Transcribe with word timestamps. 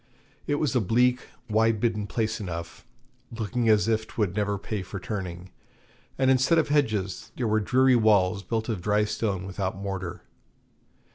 It 0.47 0.55
was 0.55 0.75
a 0.75 0.81
bleak 0.81 1.27
wide 1.47 1.79
bitten 1.79 2.07
place 2.07 2.39
enough, 2.39 2.87
looking 3.31 3.69
as 3.69 3.87
if 3.87 4.07
'twould 4.07 4.35
never 4.35 4.57
pay 4.57 4.81
for 4.81 4.99
turning, 4.99 5.51
and 6.17 6.31
instead 6.31 6.57
of 6.57 6.69
hedges 6.69 7.31
there 7.35 7.47
were 7.47 7.59
dreary 7.59 7.95
walls 7.95 8.41
built 8.41 8.67
of 8.67 8.81
dry 8.81 9.05
stone 9.05 9.45
without 9.45 9.77
mortar. 9.77 10.23